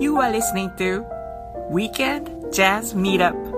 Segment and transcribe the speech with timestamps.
[0.00, 1.04] You are listening to
[1.68, 3.49] Weekend Jazz Meetup.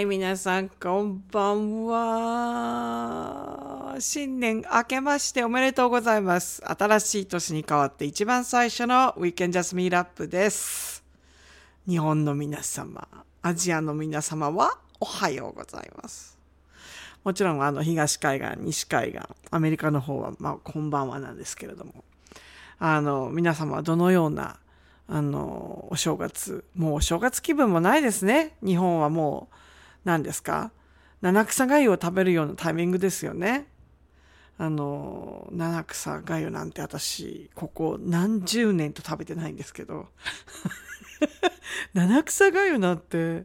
[0.00, 3.50] い、皆さん、こんばんは。
[3.98, 6.62] 新年明けましておめでとうございます。
[6.64, 11.04] 新しい年に変わって一番最初の We Can Just Meet Up です。
[11.86, 13.06] 日本の皆様、
[13.42, 16.38] アジアの皆様はおはようございます。
[17.22, 19.20] もちろん、あの、東海岸、西海岸、
[19.50, 22.04] アメリカの方は、まあ、こんばんはなんですけれども、
[22.78, 24.58] あの、皆様はどのような、
[25.08, 28.56] あの、お正月、もうお正月気分もないですね。
[28.64, 29.54] 日本はもう、
[30.04, 30.72] 何ですか？
[31.20, 33.66] 七草がを食べるようなタイミングですよね。
[34.56, 40.08] あの、七草がゆなんて私、ここ何十年と食べてないんですけど、
[41.94, 43.44] 七草がゆなんて、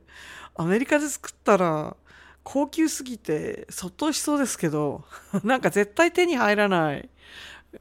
[0.55, 1.95] アメリカで作ったら、
[2.43, 5.03] 高級すぎて、そっとしそうですけど、
[5.43, 7.09] なんか絶対手に入らない、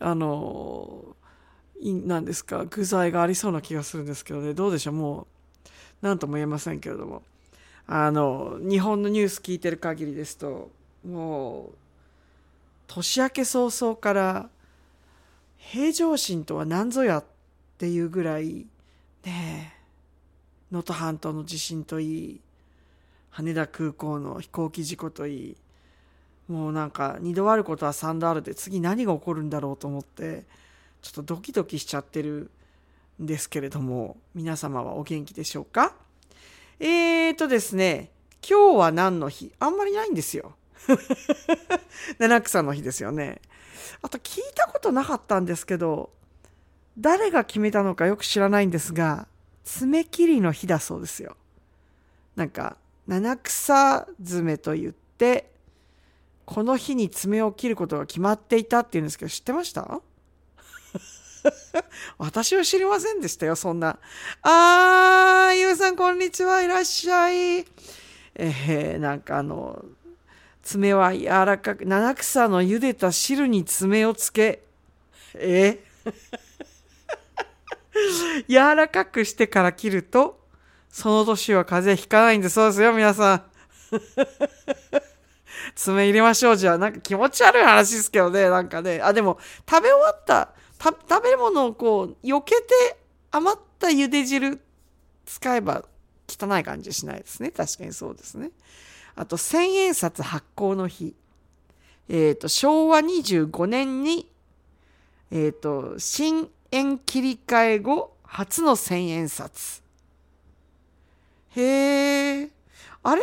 [0.00, 1.16] あの、
[1.80, 5.26] なんですか、具材がありそうな気がするんですけどね、どうでしょう、も
[6.02, 7.22] う、なんとも言えませんけれども。
[7.86, 10.70] あの、日本のニュース聞いてる限りですと、
[11.06, 11.74] もう、
[12.86, 14.48] 年明け早々から、
[15.58, 17.24] 平常心とは何ぞやっ
[17.78, 18.66] ていうぐらい、
[19.24, 19.74] ね、
[20.70, 22.40] 能登半島の地震といい、
[23.30, 25.56] 羽田空港の飛行機事故といい、
[26.48, 30.44] もうなんか二度あることは三度あるで次何が起こるんだろうと思って、
[31.02, 32.50] ちょっとドキドキしちゃってる
[33.22, 35.94] んですけれども、皆様はお元気でしょうか？
[36.80, 38.10] えーとですね、
[38.48, 39.52] 今日は何の日？
[39.58, 40.56] あんまりないんですよ。
[42.18, 43.40] 七草の日ですよね。
[44.02, 46.10] あと聞いたことなかったんですけど、
[46.98, 49.28] 誰が決めたのかよく知らないんですが、
[49.64, 51.36] 爪切りの日だそうですよ。
[52.36, 55.50] なんか、七草爪と言って、
[56.44, 60.00] この日に爪を切ることが決まっていたっていうんですけど、知ってました？
[62.18, 63.98] 私は知りませんでしたよ、そんな。
[64.42, 67.66] あー、ゆうさん、こんにちは、いらっしゃい。
[68.36, 69.84] えー、なんかあの、
[70.62, 74.62] 爪は柔らかく、七草の茹でた汁に爪をつけ、
[75.34, 75.78] え？
[77.94, 80.40] ー、 柔らかくしてから切ると、
[80.90, 83.42] その年は風邪ひかないんでそうですよ、皆さん。
[85.74, 86.78] 爪入れましょう、じゃあ。
[86.78, 89.00] なんか気持ち悪い話ですけどね、なんかね。
[89.02, 89.38] あ、でも、
[89.68, 90.50] 食べ終わった、
[90.90, 92.96] 食べ物をこう、避けて
[93.30, 94.60] 余った茹で汁
[95.26, 95.84] 使えば
[96.28, 97.50] 汚い感じしないですね。
[97.50, 98.50] 確かにそうですね。
[99.14, 101.14] あと、千円札発行の日。
[102.08, 104.28] えっ、ー、と、昭和25年に、
[105.30, 109.82] えっ、ー、と、新円切り替え後、初の千円札。
[111.56, 112.50] へえ。
[113.02, 113.22] あれ？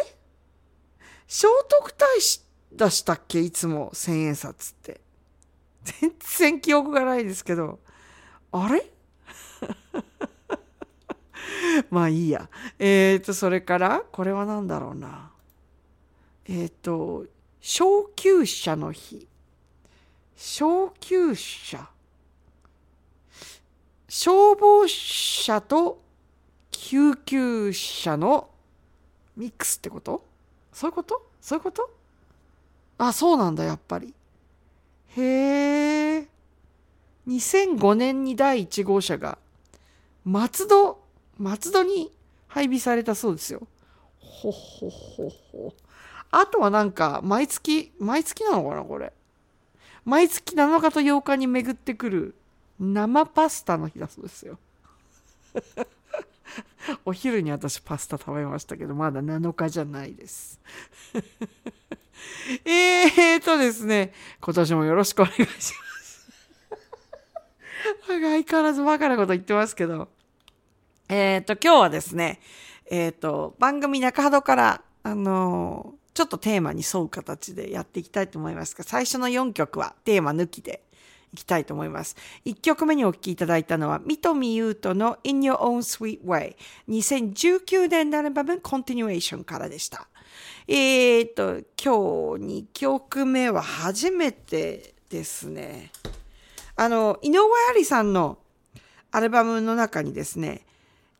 [1.27, 3.39] 聖徳太子出したっけ？
[3.39, 5.01] いつも千円札って。
[5.83, 7.79] 全然記憶がないですけど。
[8.51, 8.91] あれ？
[11.89, 12.49] まあいいや。
[12.79, 15.31] えっ、ー、と、それから、これは何だろうな。
[16.45, 17.25] えっ、ー、と、
[17.59, 19.27] 小級者の日。
[20.35, 21.87] 小級者。
[24.09, 26.01] 消防車と
[26.71, 28.49] 救急車の
[29.37, 30.25] ミックスってこと？
[30.73, 31.29] そういうこと？
[31.39, 31.89] そういうこと？
[32.97, 34.13] あ、そうなんだ、やっぱり。
[35.17, 36.27] へえ。
[37.27, 39.37] 2005年に第1号車が
[40.25, 41.01] 松戸、
[41.37, 42.11] 松戸に
[42.47, 43.67] 配備されたそうですよ。
[44.19, 45.73] ほほほほ。
[46.31, 49.11] あとはなんか、毎月、毎月なのかな、これ。
[50.05, 52.35] 毎月7日と8日に巡ってくる
[52.79, 54.57] 生パスタの日だそうですよ。
[57.05, 60.59] お昼に私パスタ食べましたけど、まだ7日じゃないです。
[62.65, 66.27] えーとですね、今年もよろしくお願いします。
[68.07, 70.09] 相変わらずバカなこと言ってますけど。
[71.09, 72.39] えっ、ー、と、今日はですね、
[72.89, 80.83] えっ、ー、と、番組中ほどから、あのー、ちょっとテーマに沿う形でやっていきたいと思いますが、最初の4曲はテーマ抜きで
[81.33, 82.15] いきたいと思います。
[82.45, 86.55] 1曲目にお聴きいただいたのは、三富優斗の In Your Own Sweet Way。
[86.89, 90.07] 2019年のアルバム Continuation からでした。
[90.67, 95.91] えっ、と、今日2曲目は初めてですね。
[96.75, 97.39] あの、井上
[97.69, 98.37] ありさんの
[99.11, 100.65] アルバムの中にですね、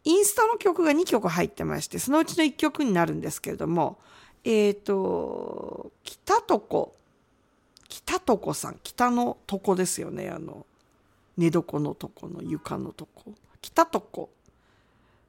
[0.04, 4.00] インスタの曲が2曲入ってまして、そのうちの1曲になるんですけれども、
[4.44, 6.96] えっ、ー、と、北とこ、
[7.88, 10.66] 北とこさん、北のとこですよね、あの、
[11.38, 13.34] 寝床のとこの床のとこ。
[13.62, 14.30] 北とこ、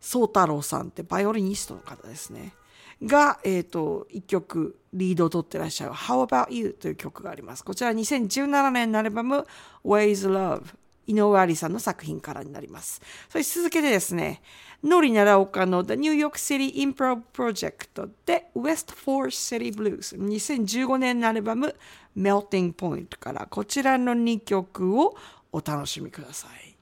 [0.00, 2.54] 宗太郎さんってバイオリニストの方ですね。
[3.02, 7.64] が、えっ、ー、と、1曲リードを取ってらっしゃる How About You という曲があります。
[7.64, 9.46] こちら2017年のアルバム
[9.84, 10.62] Ways Love
[11.06, 13.00] 井上ありさんの作品からになります。
[13.28, 14.40] そして続けてですね、
[14.84, 21.74] ノリ奈良岡の The New York City Improv Project で West Force City Blues 2015年のアルバム
[22.16, 25.16] Melting Point からこちらの2曲を
[25.52, 26.72] お楽しみください。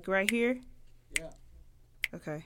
[0.00, 0.58] Like right here?
[1.18, 1.30] Yeah.
[2.14, 2.44] Okay.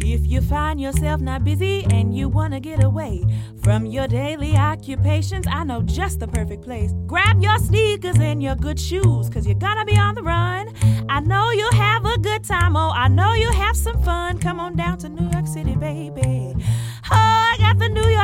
[0.00, 3.24] If you find yourself not busy and you wanna get away
[3.62, 6.92] from your daily occupations, I know just the perfect place.
[7.06, 10.72] Grab your sneakers and your good shoes, cause you're gonna be on the run.
[11.08, 14.38] I know you'll have a good time, oh, I know you'll have some fun.
[14.38, 16.43] Come on down to New York City, baby.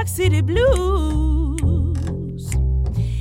[0.01, 1.61] York City blues.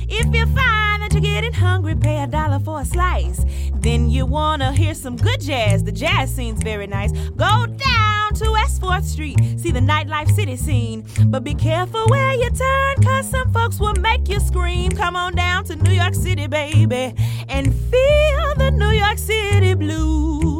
[0.08, 3.44] If you find that you're getting hungry, pay a dollar for a slice.
[3.74, 5.84] Then you wanna hear some good jazz.
[5.84, 7.12] The jazz scene's very nice.
[7.12, 11.04] Go down to West 4th Street, see the nightlife city scene.
[11.26, 14.90] But be careful where you turn, cause some folks will make you scream.
[14.90, 17.14] Come on down to New York City, baby,
[17.50, 20.59] and feel the New York City blues.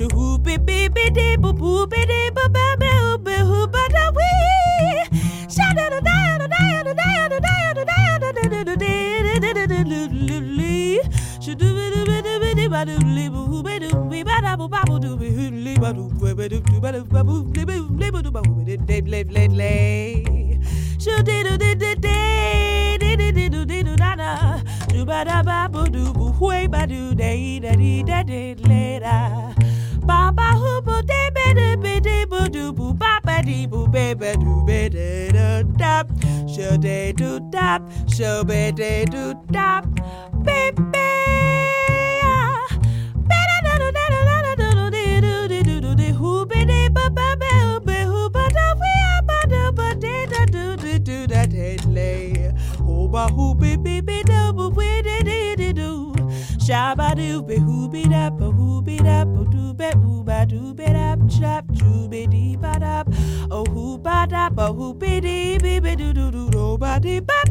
[0.00, 5.04] you hoopy beepy dee boo boopy dee boo baby hoopy hoop but a wee.
[5.54, 7.78] Shout out a day out a day out a day out a day out a
[7.84, 9.70] day out a day out a day out a day
[28.54, 29.59] Later
[32.50, 35.94] do boo ba ba dee boo ba ba do ba da da da.
[36.52, 37.78] Show day do da,
[38.16, 39.80] show ba day do da.
[40.44, 41.00] Baby.
[53.10, 55.90] ba hoo be be be do boo be de de de do.
[56.64, 58.30] Shabba do be hoo be da
[62.30, 63.06] biddy badap.
[63.50, 67.48] Oh who badap, oh who biddy biddy doo doo doo doo baddy bap.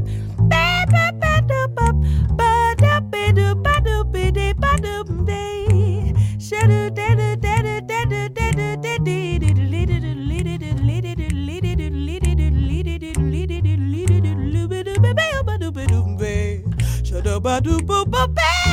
[0.50, 1.96] Bap bap bap bap
[2.40, 6.14] badap biddy badu biddy badu day.
[6.38, 9.70] Shadu dedu dedu dedu dedu dedu dedu
[17.04, 18.69] Shadabadu boo boo boo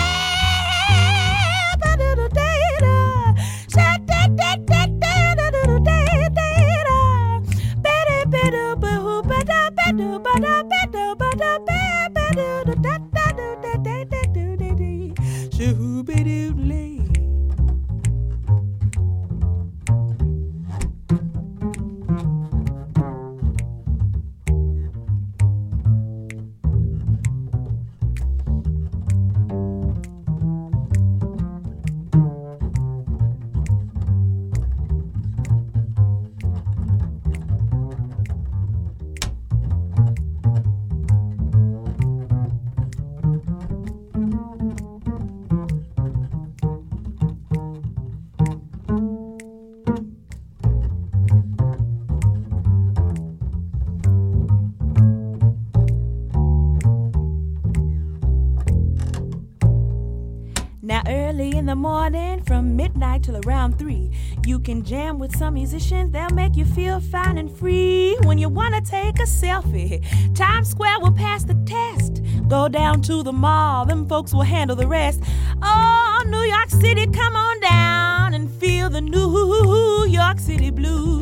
[63.27, 64.09] till around three,
[64.47, 66.13] you can jam with some musicians.
[66.13, 68.17] They'll make you feel fine and free.
[68.23, 70.01] When you want to take a selfie,
[70.35, 72.23] Times Square will pass the test.
[72.49, 75.21] Go down to the mall, them folks will handle the rest.
[75.61, 81.16] Oh, New York City, come on down and feel the New York City blues.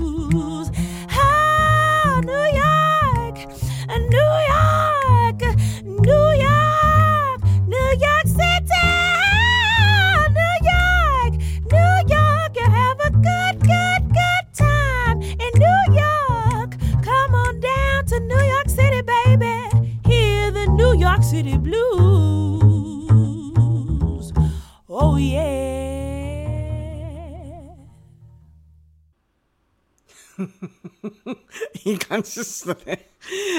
[32.14, 33.08] 感じですね。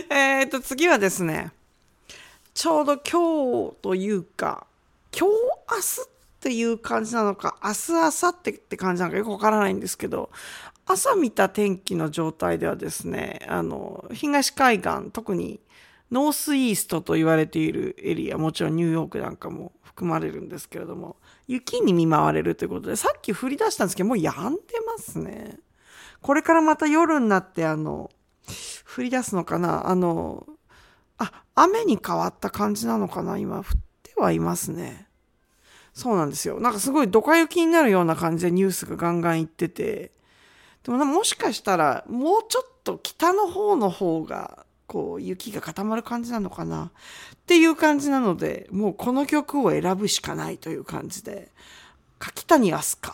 [0.09, 1.51] えっと、次はですね、
[2.53, 4.65] ちょうど今日というか、
[5.11, 5.33] 今日
[5.71, 10.29] 明日っていう感じなのか、明日明後日って感じなのかよくわからないんですけど、
[10.85, 15.59] 朝見た天気の状態ではですね、あの、東海岸、特に
[16.11, 25.57] ノースイーストと言われているエリア、もちろんニューヨークなんかも含まれるんですけれども、雪に見舞われるということで、さっき降り出したんですけど、もう止んでますね。
[26.21, 28.09] これからまた夜になって、あの、
[28.97, 29.89] 降り出すのかな？
[29.89, 30.45] あの、
[31.17, 33.37] あ、雨に変わった感じなのかな？
[33.37, 33.63] 今、降っ
[34.03, 35.07] てはいますね。
[35.93, 36.59] そうなんですよ。
[36.59, 40.11] なんかすごいドカ雪になるような感じでニュースがガンガン言ってて、
[40.83, 46.85] でももしかしたら、もうちょっと北の方の方がこう雪が固まる感じなのかな？
[46.85, 46.89] っ
[47.45, 51.51] ていう感じなのでもうこの曲を選ぶしかないという感じで。
[52.17, 53.13] 柿谷飛鳥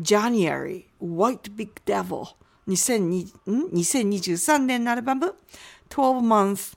[0.00, 2.24] January White Big Devil
[2.68, 5.34] 2023年のアルバム
[5.88, 6.76] 12 Months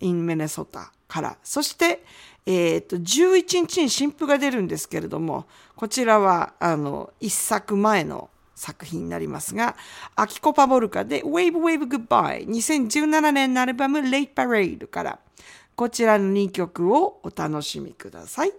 [0.00, 1.36] in Minnesota から。
[1.42, 2.04] そして
[2.44, 9.76] えっ、と11日に新譜が出るんですけれどもこちらはあの一作前の作品になりますが、
[10.14, 15.18] アキコ・パボルカで Wave Wave Goodbye 2017年のアルバム Late Parade から。
[15.74, 18.52] こちらの2曲をお楽しみください。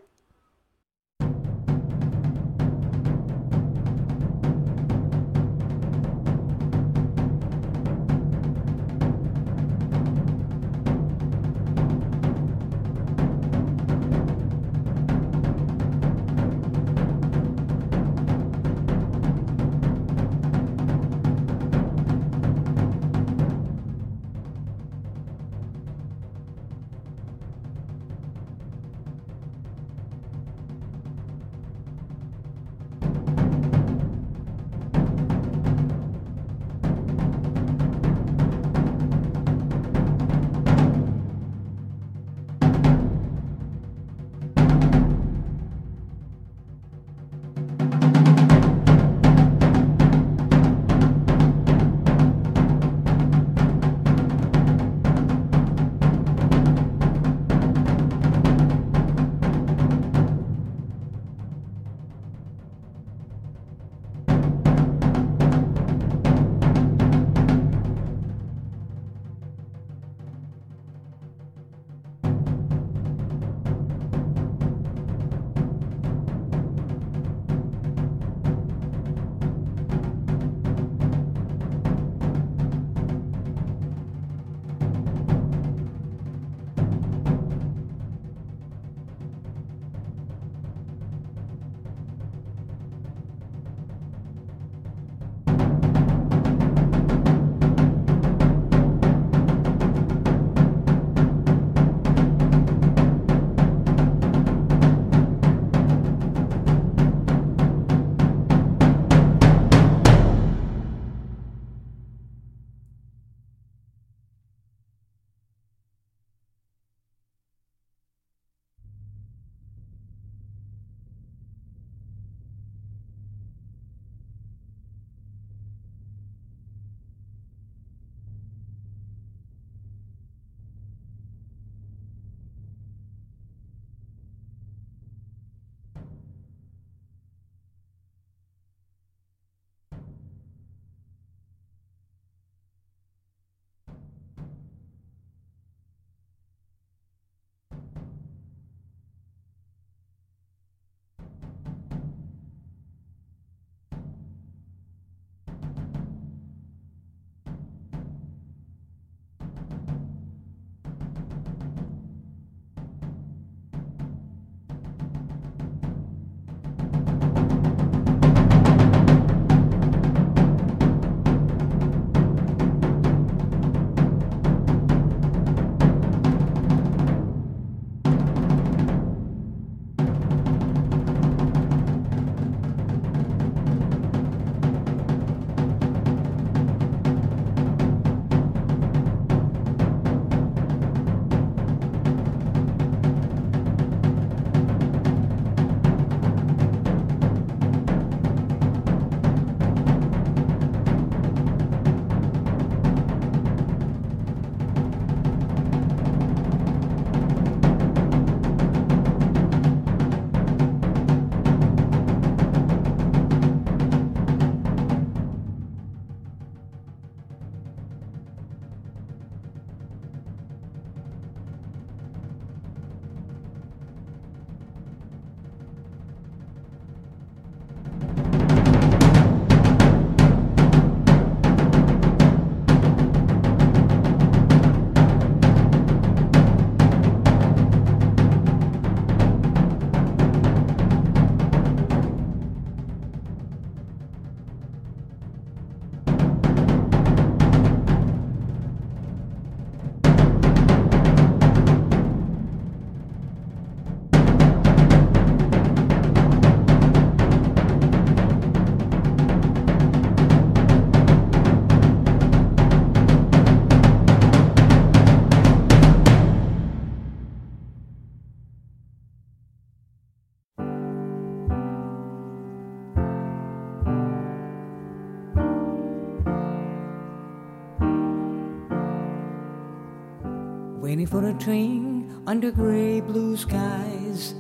[281.14, 284.34] For a train under gray blue skies.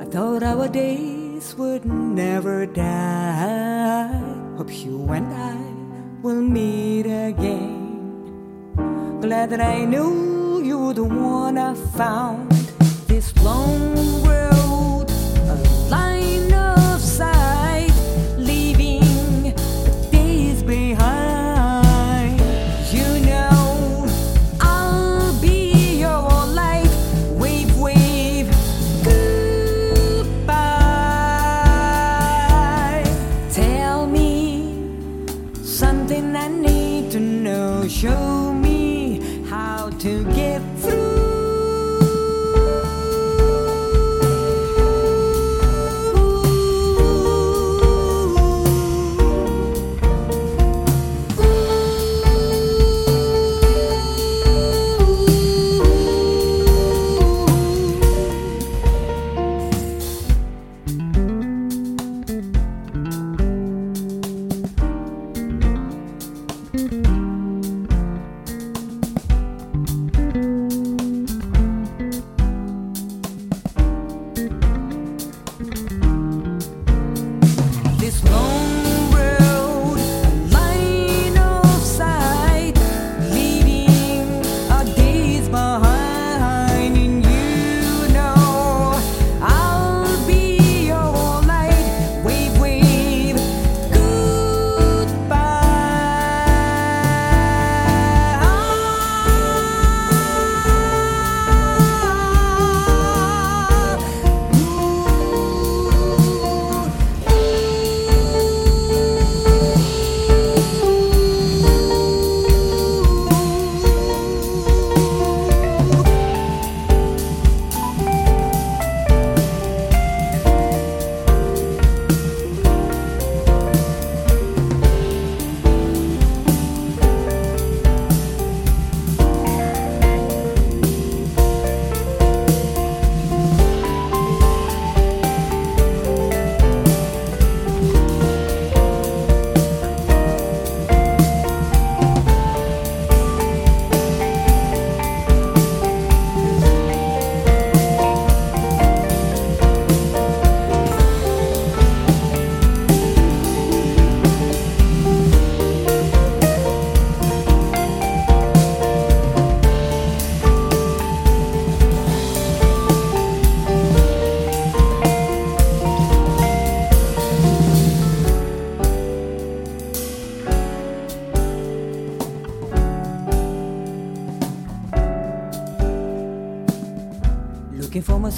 [0.00, 4.10] I thought our days would never die.
[4.56, 5.54] Hope you and I
[6.20, 8.74] will meet again.
[9.20, 12.50] Glad that I knew you were the one I found.
[13.06, 13.94] This long
[14.26, 14.57] road,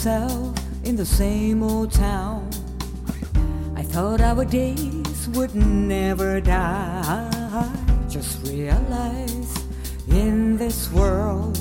[0.00, 2.48] myself in the same old town.
[3.76, 7.70] I thought our days would never die.
[8.08, 9.54] Just realize
[10.08, 11.54] in this world,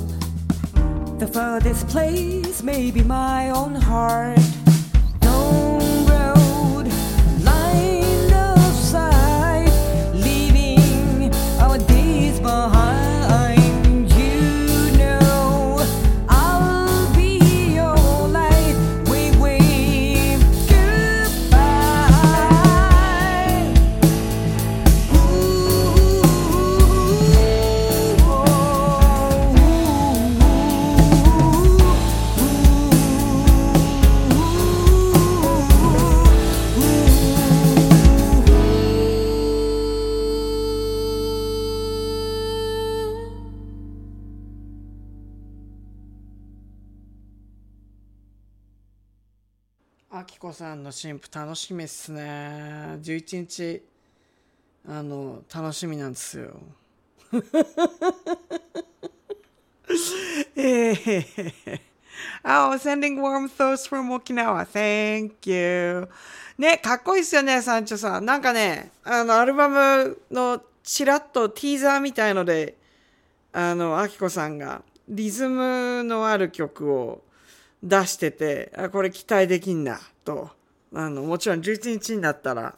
[1.19, 4.38] the furthest place may be my own heart.
[51.09, 52.21] こさんの新婦楽しみっすね。
[53.01, 53.81] 11日、
[54.87, 56.59] あの、楽しみなんですよ。
[60.55, 61.79] えー
[62.43, 64.65] Oh, sending warm thoughts from Okinawa.
[64.65, 66.09] Thank you.
[66.57, 68.25] ね、かっこいいっすよね、サンチョさん。
[68.25, 72.75] なんかね、あの、アルバムのチラッとティーザーみたいので、
[73.53, 77.23] あの、アキコさんがリズムのある曲を
[77.81, 80.58] 出してて、あこれ期待できんな、と。
[80.93, 82.75] あの、もちろん11日になったら、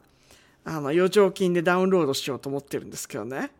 [0.63, 3.51] あの、余剰金でダウンロードしようと思ってるんですけどね。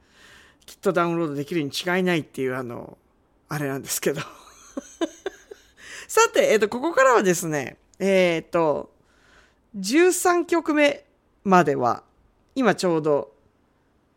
[0.66, 2.98] きっとダウンロードできるに違いないっていう、あの、
[3.50, 4.22] あれなんですけど。
[6.08, 8.94] さて、えっ、と、ここからはですね、えっ、と、
[9.78, 11.06] 13曲目
[11.44, 12.04] までは、
[12.56, 13.34] 今ちょうど、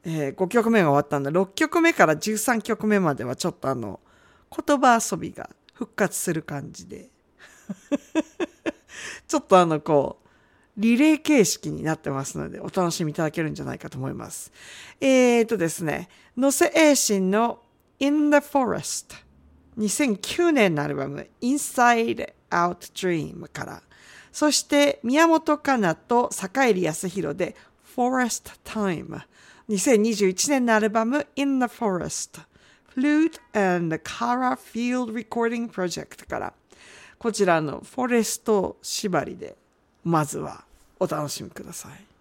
[0.04, 4.00] えー5曲目が終わったんで、6曲目から13曲目まではちょっとあの、
[4.50, 7.08] 言葉遊びが復活する感じで。
[9.26, 10.23] ちょっとあの、こう、
[10.76, 14.52] リレー形式になってますので、お楽しみいただけるんじゃないかと思います。
[15.00, 17.60] えーとですね、野瀬栄心の
[18.00, 19.14] In the Forest。
[19.78, 23.82] 2009年のアルバム Inside Out Dream から。
[24.32, 27.54] そして宮本かなと坂入康弘で
[27.96, 29.20] Forest Time。
[29.68, 32.40] 2021年のアルバム In the Forest。
[32.96, 36.52] Flute and Cara Field Recording Project から。
[37.18, 39.56] こちらのフォレスト縛りで
[40.04, 40.64] まずは
[41.00, 42.13] お楽しみください。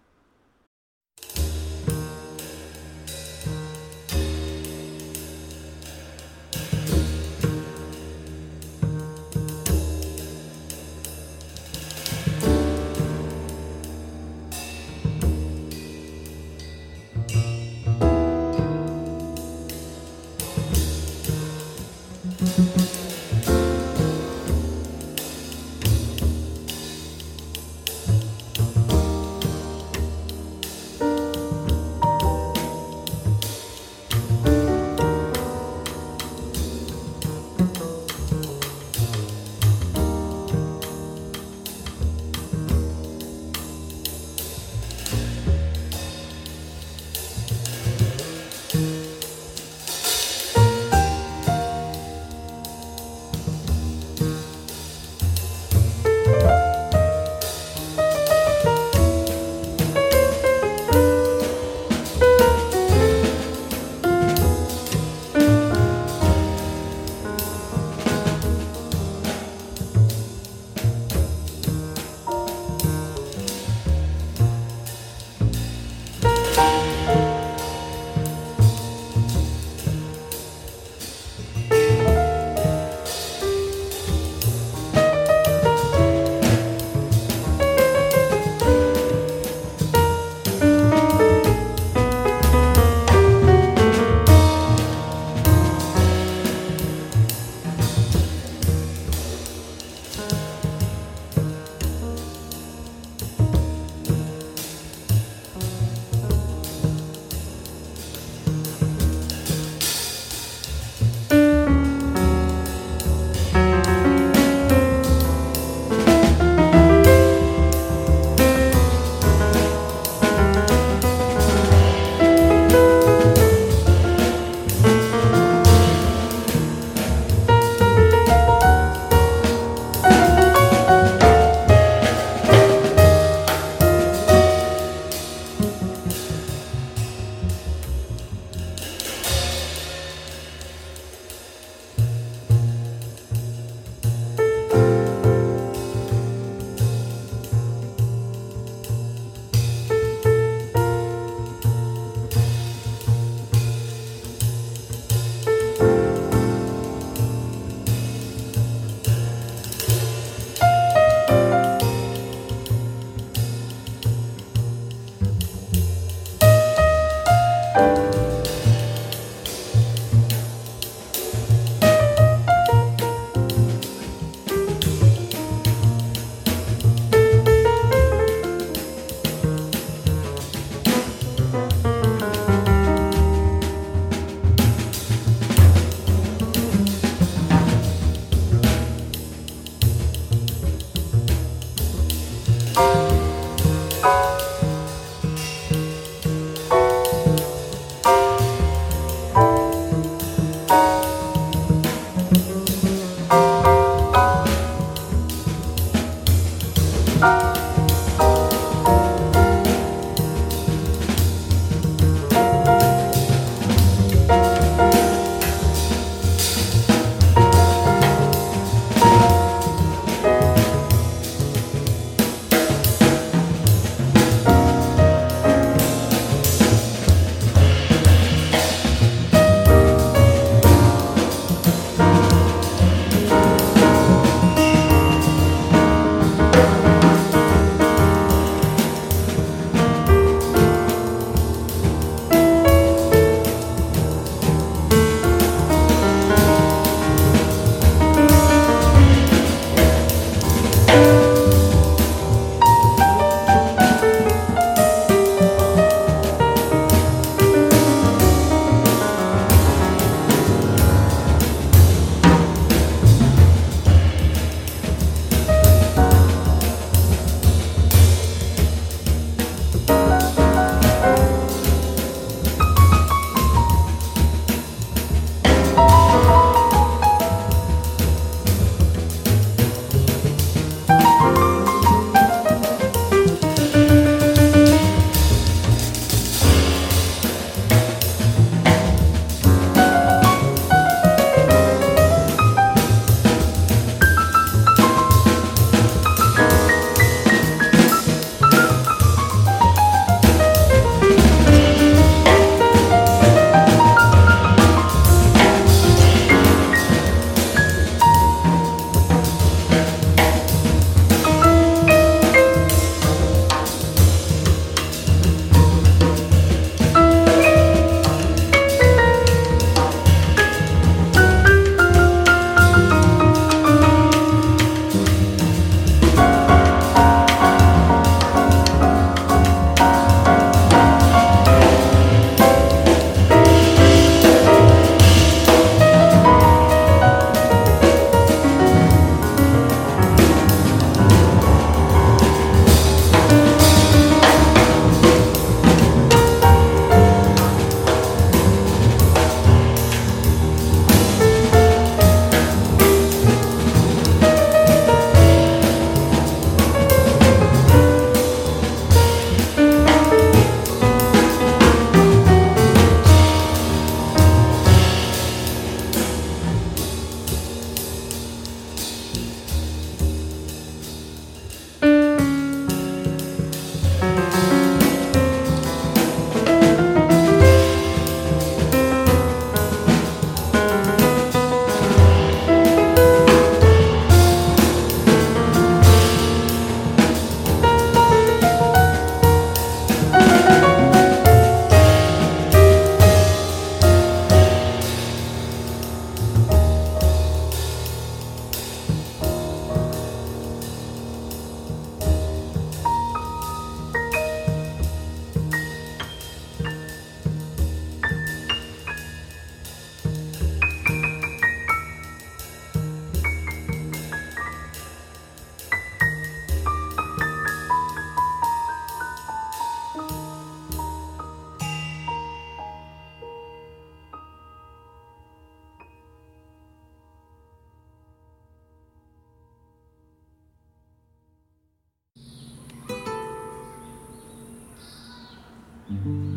[436.02, 436.33] 本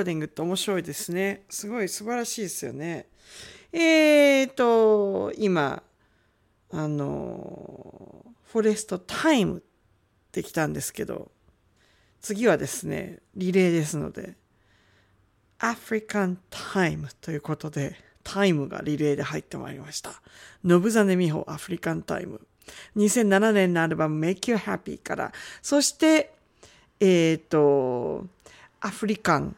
[0.00, 3.06] ーディングって面白いですねすごい素晴らしいですよね
[3.72, 5.82] えーと今
[6.72, 9.62] あのフォレストタイムっ
[10.32, 11.30] てきたんですけど
[12.20, 14.34] 次はですねリレーですので
[15.58, 20.10] アフリカンタイムということでタイムがリレーで入ってまいりました。
[20.64, 22.40] 信実美穂アフリカンタイム。
[22.96, 26.32] 2007年のアルバム Make You Happy から、そして、
[27.00, 28.26] えっ、と、
[28.80, 29.56] アフリカン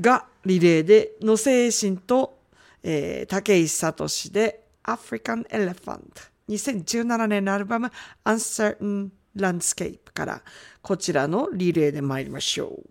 [0.00, 2.38] がリレーで、野精神と、
[2.82, 6.30] えー、竹石聡で African Elephant。
[6.48, 7.92] 2017年のアルバム
[8.24, 10.42] Uncertain Landscape から、
[10.82, 12.82] こちらのリレーで参りましょう。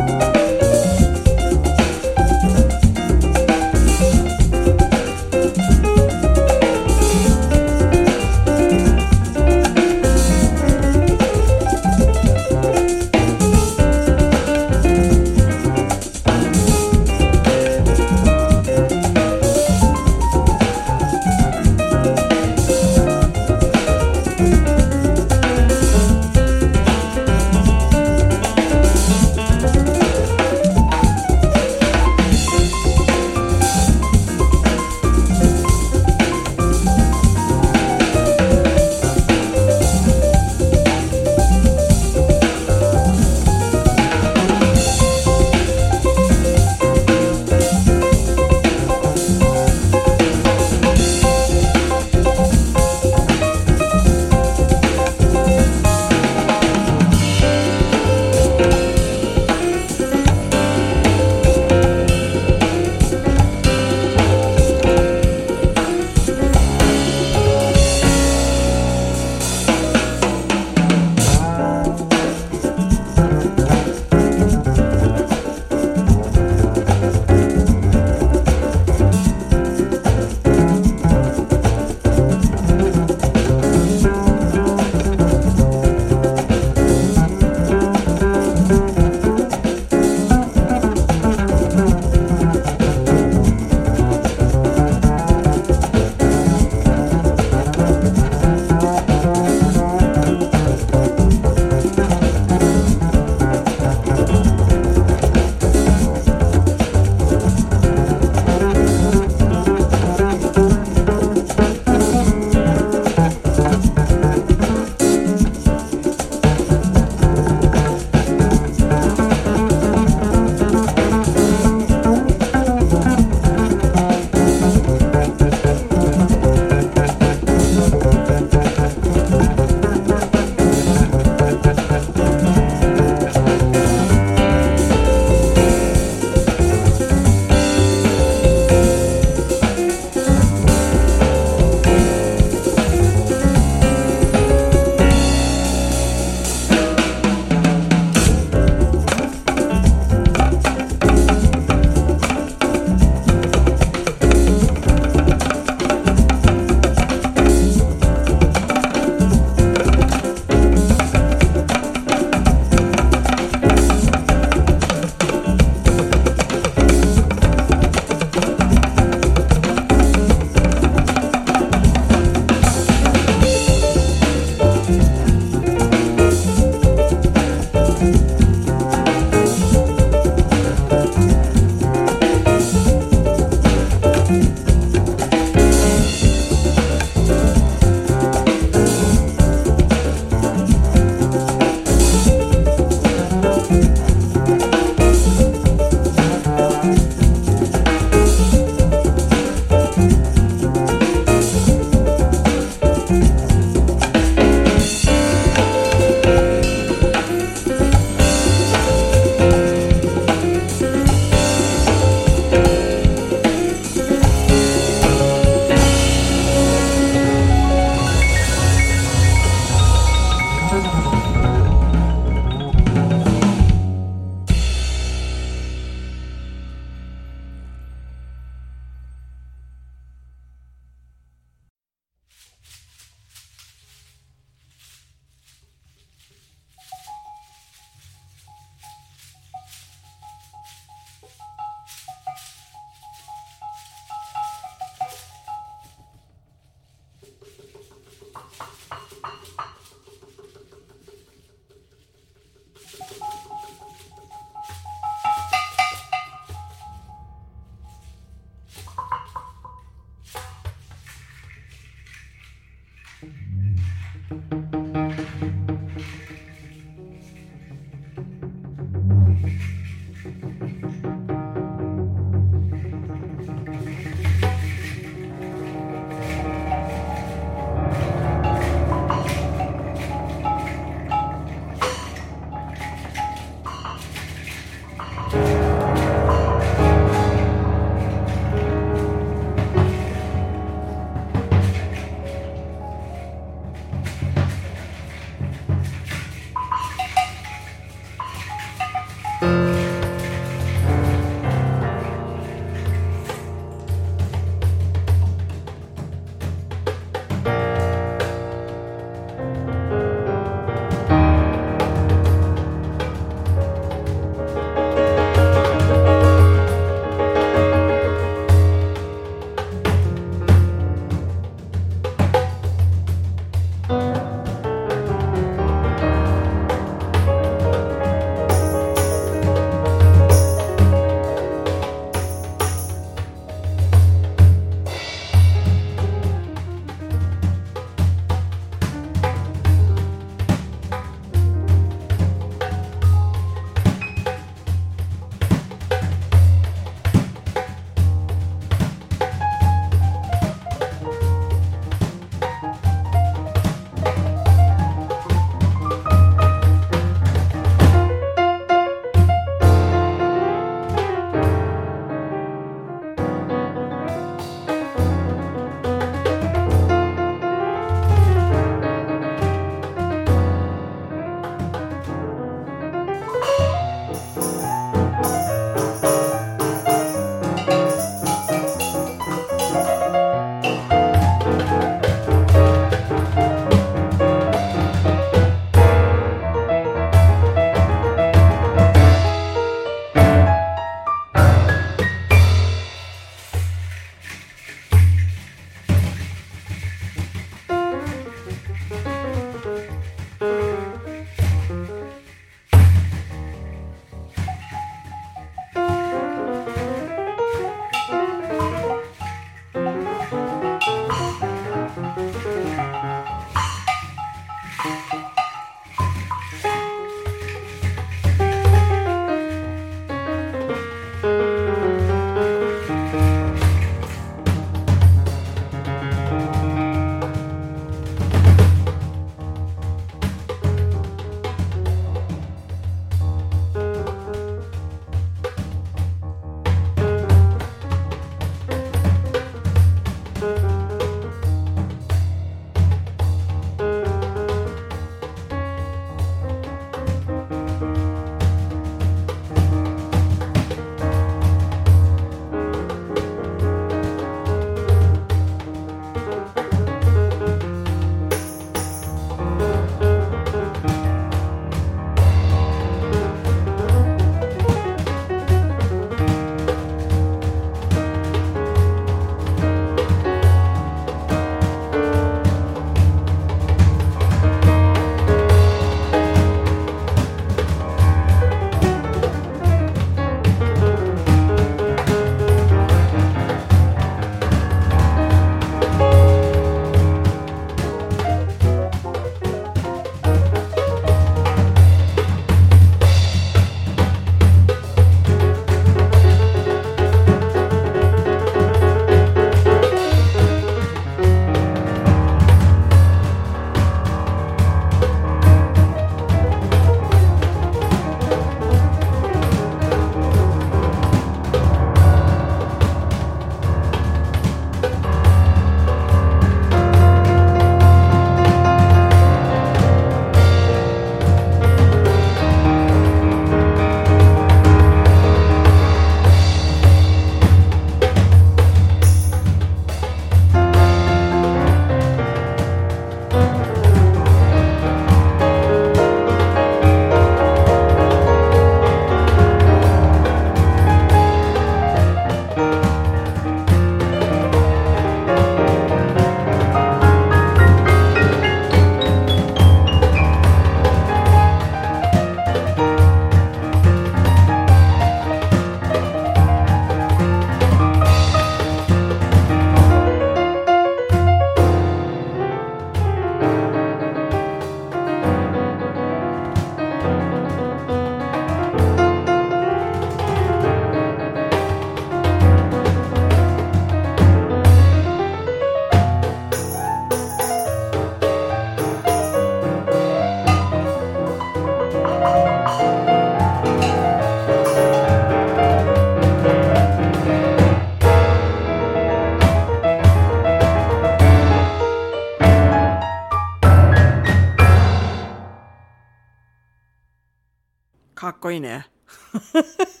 [598.50, 598.88] いいね。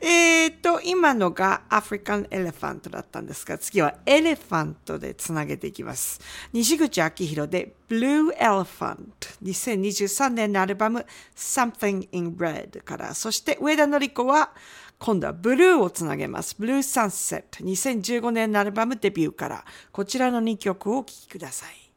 [0.00, 6.20] えっと、今のがアフリカンエレファントだったんですが、次はエレファントでつなげていきます。
[6.52, 9.06] 西口明宏で Blue Elephant。
[9.42, 11.04] 2023年のアルバム
[11.36, 14.52] Something in Red から、そして上田のり子は
[14.98, 16.56] 今度はブルーをつなげます。
[16.58, 17.44] Blue Sunset。
[17.64, 21.87] 2015年のアルバムデビューから、こちらの2曲をお聴きください。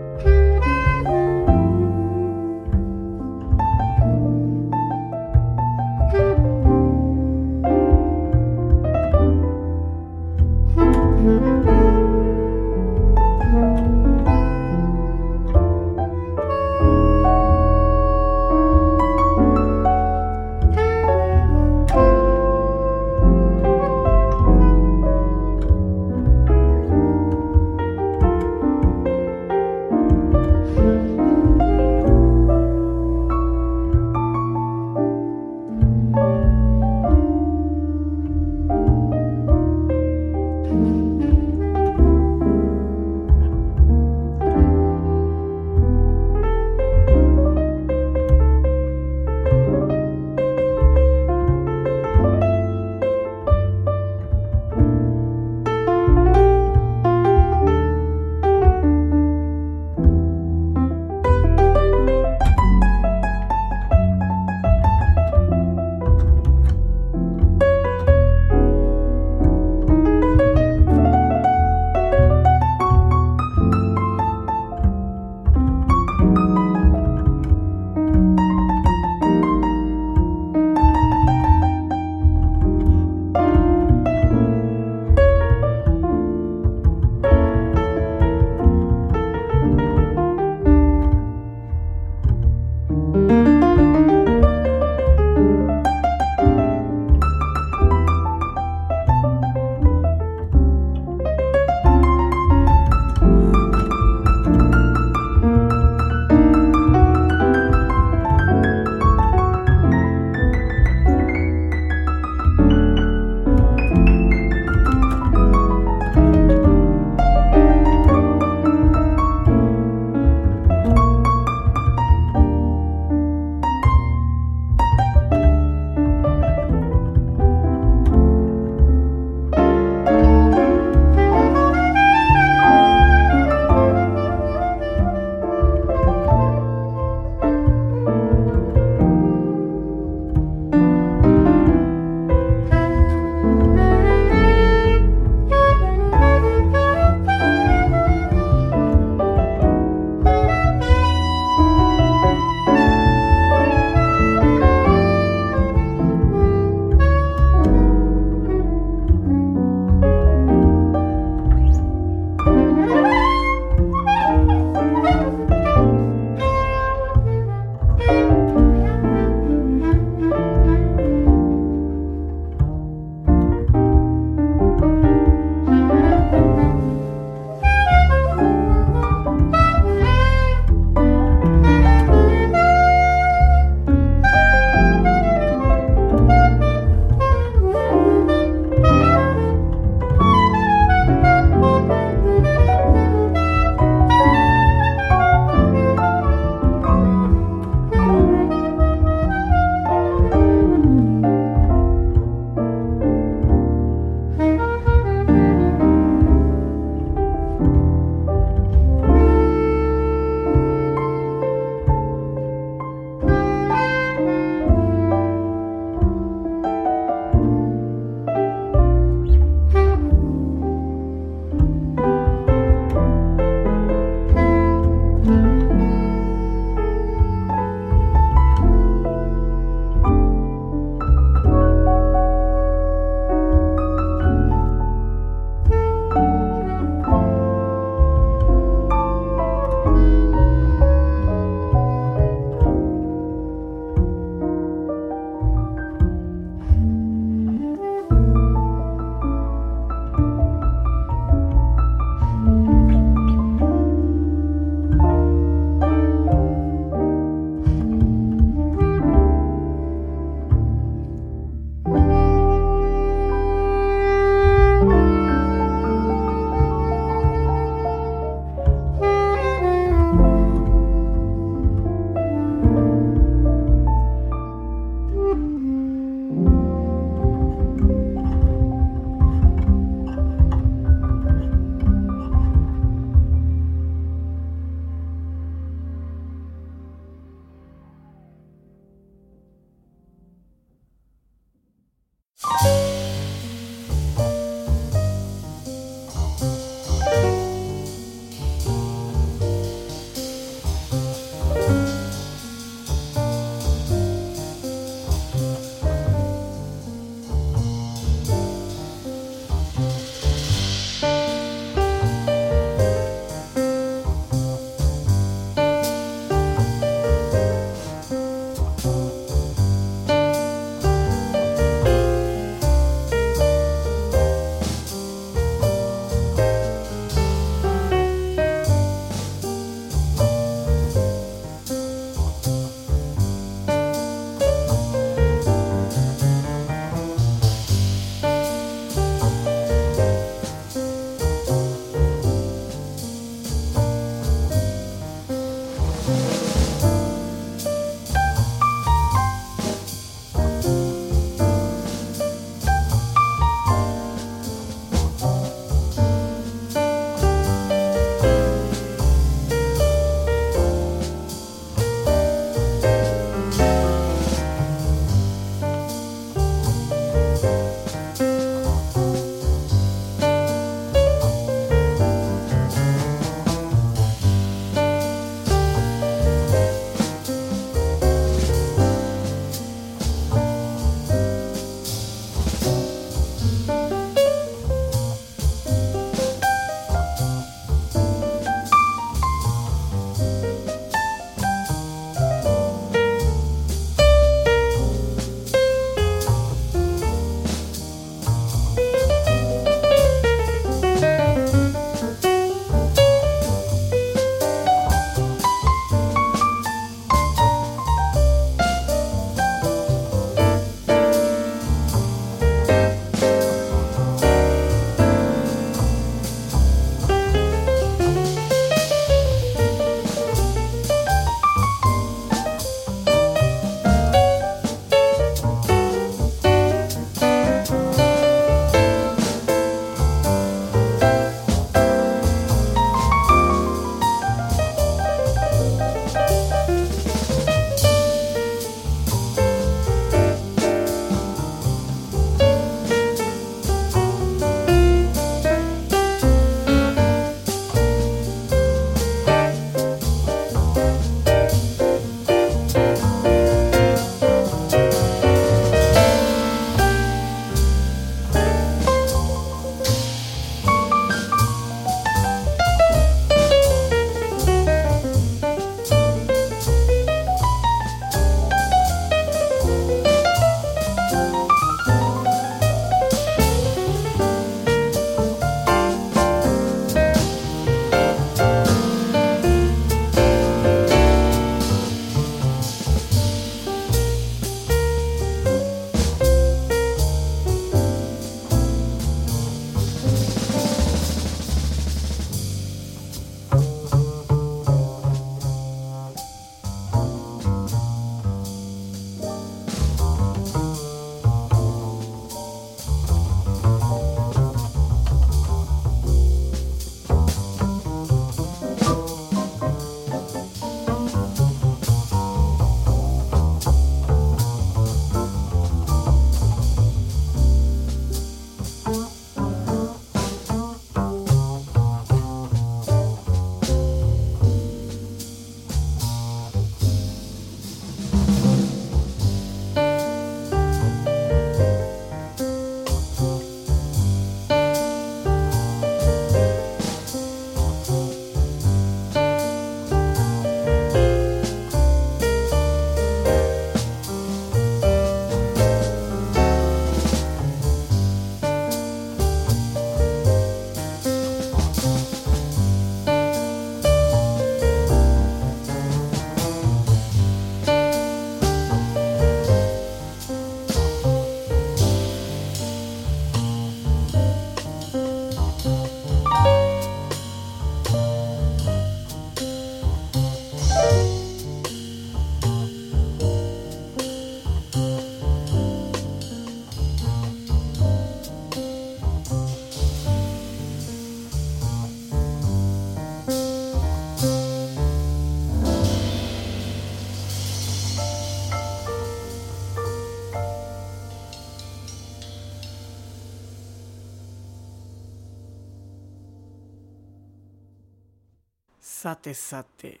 [599.04, 600.00] さてさて。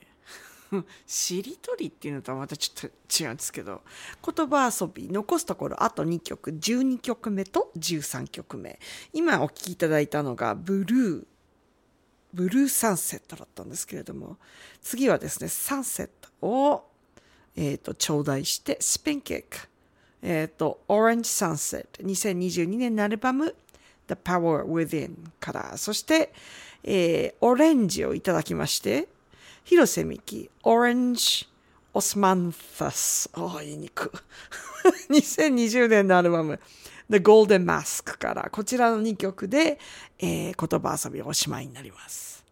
[1.06, 3.82] しりとりっていうのとはまたちょっと違うんですけど
[4.26, 8.80] 言葉遊び残すところあと2曲12曲目と13曲目。
[9.12, 11.26] 今お聴きいただいたのがブルー
[12.32, 14.38] ブルーサンセットだったんですけれども
[14.80, 16.88] 次はですねサンセットを、
[17.56, 19.68] えーと、頂戴してスペンケーク。
[20.22, 23.54] えっ、ー、と、Orange Sunset 2022年のアルバム
[24.08, 26.32] The Power Within から、そして、
[26.84, 29.08] えー、オレンジをいただきまして、
[29.64, 31.48] 広瀬美希、オレンジ、
[31.94, 33.30] オスマンファス。
[33.34, 33.60] お。
[33.62, 34.12] い にく。
[35.10, 36.60] 2020年のアルバム
[37.08, 39.78] The Golden Mask から、こちらの2曲で、
[40.18, 42.44] えー、言葉遊びおしまいになります。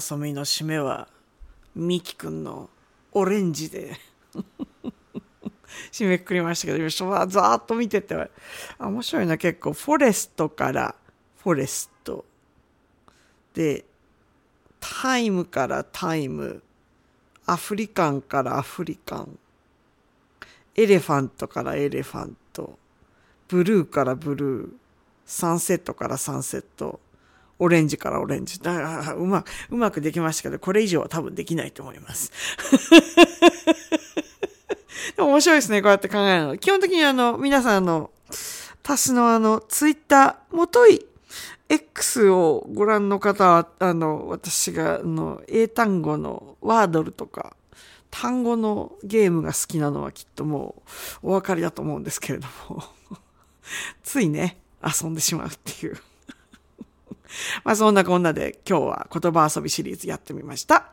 [0.00, 1.08] 遊びの締めは、
[1.74, 2.70] ミキくんの
[3.12, 3.96] オレンジで
[5.92, 8.14] 締めくくりましたけど、よし、わざーっと見てて、
[8.78, 9.72] あ面白いな、結構。
[9.72, 10.94] フォレストから
[11.42, 12.24] フォレスト。
[13.54, 13.84] で、
[14.78, 16.62] タイムからタイム。
[17.46, 19.38] アフリカンからアフリカン。
[20.76, 22.78] エレファントからエレファント。
[23.48, 24.72] ブルーからブルー。
[25.26, 27.00] サンセットからサンセット。
[27.60, 28.60] オレンジからオレンジ。
[28.60, 32.32] だうまく、うまくできましたけど、これ以上は多分できないと思います。
[35.16, 36.58] でも面白いですね、こうやって考えるの。
[36.58, 38.10] 基本的にあの、皆さんあの、
[38.82, 41.06] 私のあの、ツイッター、もとい、
[41.68, 47.54] X をご覧の方は、あの、私が、あの、英単語のワードルとか、
[48.10, 50.82] 単語のゲームが好きなのはきっとも
[51.22, 52.82] うお分かりだと思うんですけれども、
[54.02, 55.98] ついね、遊んでしまうっていう。
[57.64, 60.92] まあそんなこんなで今日は言葉遊びシリーズやってみました。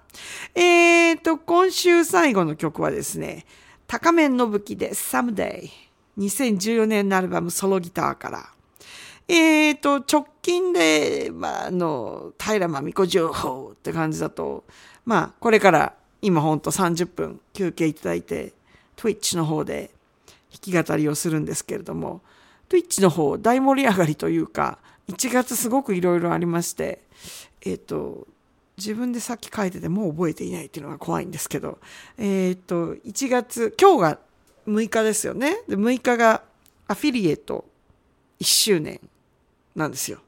[0.56, 3.46] えーと、今週最後の曲はですね、
[3.88, 5.70] 高面の武器で Someday。
[6.18, 8.50] 2014年のアルバムソロギターから。
[9.28, 14.64] えーと、直近で、まあ、あの、平真美子情報って感じだと、
[15.06, 18.54] まあ、これから今ほんと30分休憩いただいて、
[18.96, 19.92] Twitch の方で
[20.52, 22.22] 弾き語りをするんですけれども、
[22.70, 27.02] Twitch の方大盛り上がりというか、1月すごくいろいろありまして、
[27.66, 28.28] えっ、と、
[28.78, 31.80] 自分でさっき書いててもう覚えていないっていうのが怖いんですけど、
[32.18, 34.20] えっ、と、1月、今日が
[34.68, 35.64] 6日ですよね。
[35.68, 36.44] で、6日が
[36.88, 37.66] アフィリエイト
[38.40, 39.00] 1周年
[39.76, 40.20] なんですよ。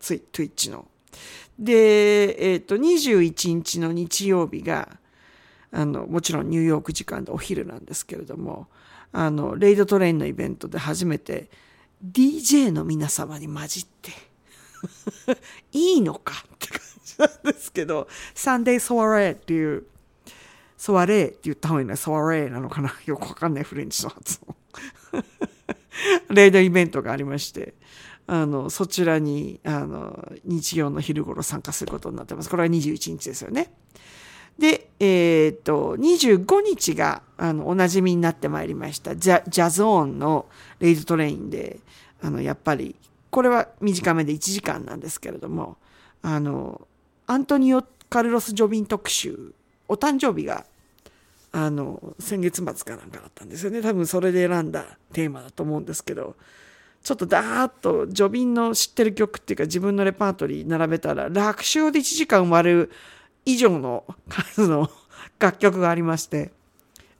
[0.00, 0.86] ツイ、Twitch の。
[1.58, 4.98] で、えっ、と、21日の日曜日が、
[5.70, 8.66] あの、もちろんニューヨーク時間でお昼なんですけれども、
[9.12, 11.48] あの、レイドトレインのイベントで初めて
[12.04, 14.12] DJ の皆様に混じって、
[15.72, 19.86] いいのかって感じなんですけど、サンデーソワレーっていう、
[20.76, 22.94] ソワレーって言った方がいいな、ソワレーなのかな？
[23.06, 24.54] よくわかんないフレンチの発音。
[26.30, 27.74] レイドイベントがありまして、
[28.26, 32.50] あの、そちらに、あの、日曜の昼頃参加することになってます。
[32.50, 33.72] これは21日ですよね。
[34.58, 39.14] で、えっ、と、25日が、あの、お馴染みになってまいりました。
[39.14, 40.46] ジャ、ジャズオンの
[40.80, 41.80] レイドトレインで、
[42.22, 42.96] あの、やっぱり、
[43.30, 45.76] これは短めで1時間なんですけれども、
[46.22, 46.86] あの、
[47.26, 49.52] アントニオ・カルロス・ジョビン特集、
[49.88, 50.64] お誕生日が、
[51.52, 53.82] あの、先月末かなんかだったんですよね。
[53.82, 56.36] 多分それで選んだテーマだと思うんですけど、
[57.02, 62.90] ちょっとダーッとジョビンの知ってる曲っていうか自分のレパートリー並べたら楽勝で1時間割る
[63.46, 64.90] 以上の数の
[65.38, 66.50] 楽曲がありまして、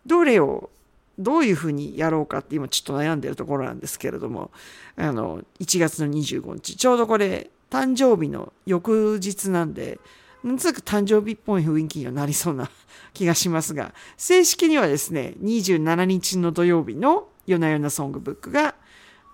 [0.04, 0.70] どれを
[1.18, 4.50] どういうふうにやろうかって今ちょっと悩んでるところなんですけれども、
[4.96, 9.98] あの、1月の25日、ちょうどこれ誕生日の翌日なんで、
[10.44, 12.70] なんとなく誕生日っぽい雰囲気にはなりそうな
[13.14, 18.74] 気がしますが、正式にはですね、27日の土曜日の夜な夜なソングブックが、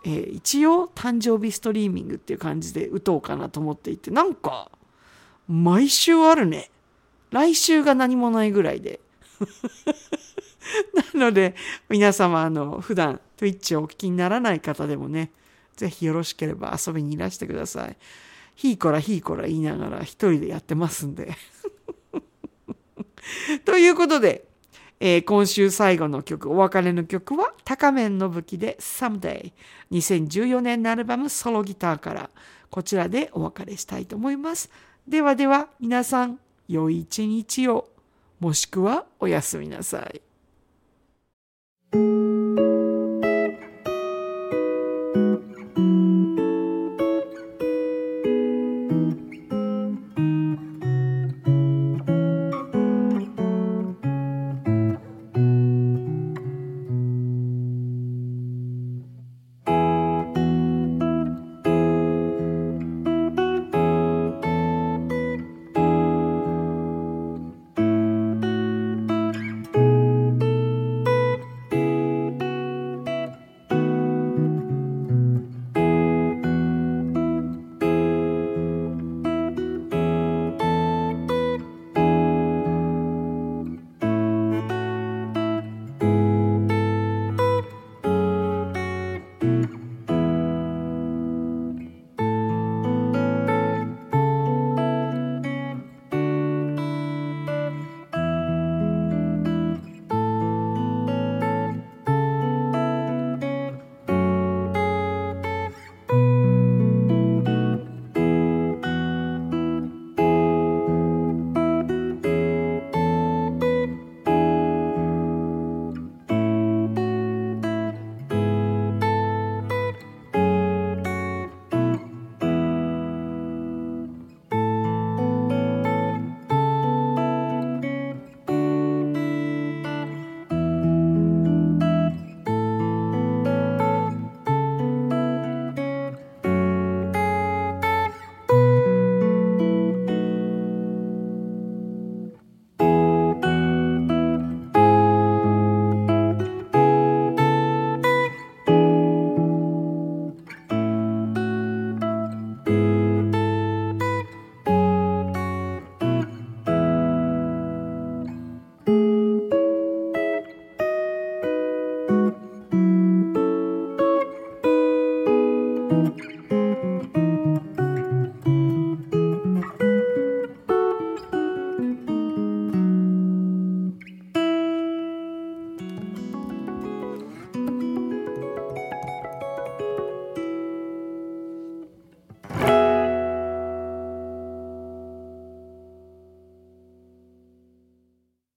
[0.04, 4.70] えー一応誕生日ストリーミングっていう感じで打とうかなと思っていて、なんか、
[5.48, 6.70] 毎週あるね。
[7.32, 9.00] 来週が何もないぐらいで。
[11.14, 11.54] なので、
[11.88, 15.32] 皆様、あの、普段 Twitch をお聞きにならない方でもね、
[15.76, 17.96] ぜひよろしければ遊びにいらしてください。
[18.54, 21.34] ひいこらひいこら言いながら一人でやってますんで。
[23.64, 24.44] ということで、
[25.00, 29.52] えー今週最後の曲、お別れの曲は、高面の武器で Someday。
[29.90, 32.30] 2014年のアルバムソロギターから、
[32.70, 34.70] こちらでお別れしたいと思います。
[35.08, 37.88] ではでは、皆さん、良い一日を、
[38.40, 40.20] もしくはおやすみなさい。